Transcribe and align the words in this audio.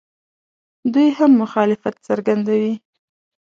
دوی 0.93 1.07
هم 1.17 1.31
مخالفت 1.41 1.95
څرګندوي. 2.07 2.73